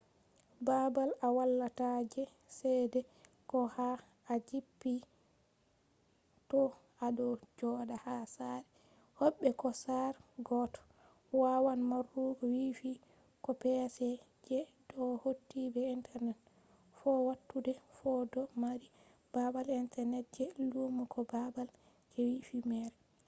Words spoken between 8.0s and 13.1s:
ha sare hobbe ko sare goddo wawan marugo wifi